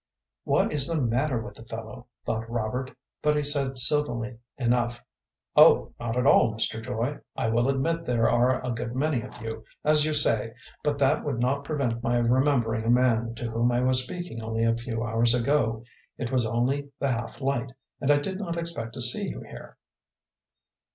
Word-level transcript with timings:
"What 0.45 0.71
is 0.73 0.87
the 0.87 0.99
matter 0.99 1.39
with 1.39 1.53
the 1.53 1.63
fellow?" 1.63 2.07
thought 2.25 2.49
Robert; 2.49 2.91
but 3.21 3.35
he 3.37 3.43
said, 3.43 3.77
civilly 3.77 4.39
enough; 4.57 4.99
"Oh, 5.55 5.93
not 5.99 6.17
at 6.17 6.25
all, 6.25 6.55
Mr. 6.55 6.81
Joy. 6.83 7.19
I 7.37 7.49
will 7.49 7.69
admit 7.69 8.05
there 8.05 8.27
are 8.27 8.65
a 8.65 8.71
good 8.71 8.95
many 8.95 9.21
of 9.21 9.39
you, 9.43 9.63
as 9.83 10.03
you 10.03 10.15
say, 10.15 10.55
but 10.83 10.97
that 10.97 11.23
would 11.23 11.39
not 11.39 11.65
prevent 11.65 12.01
my 12.01 12.17
remembering 12.17 12.83
a 12.83 12.89
man 12.89 13.35
to 13.35 13.51
whom 13.51 13.71
I 13.71 13.81
was 13.81 14.01
speaking 14.01 14.41
only 14.41 14.63
a 14.63 14.75
few 14.75 15.03
hours 15.03 15.35
ago. 15.35 15.83
It 16.17 16.31
was 16.31 16.47
only 16.47 16.89
the 16.97 17.09
half 17.09 17.39
light, 17.39 17.71
and 17.99 18.09
I 18.09 18.17
did 18.17 18.39
not 18.39 18.57
expect 18.57 18.93
to 18.95 19.01
see 19.01 19.29
you 19.29 19.41
here." 19.41 19.77